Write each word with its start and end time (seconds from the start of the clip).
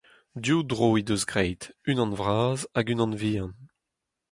Div 0.43 0.59
dro 0.69 0.89
he 0.95 1.01
deus 1.07 1.23
graet, 1.31 1.63
unan 1.89 2.11
vras 2.19 2.61
hag 2.75 2.87
unan 2.93 3.13
vihan. 3.21 3.51